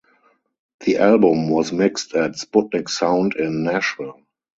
The 0.79 0.97
album 0.97 1.47
was 1.49 1.71
mixed 1.71 2.15
at 2.15 2.31
Sputnik 2.31 2.89
Sound 2.89 3.35
in 3.35 3.61
Nashville. 3.63 4.21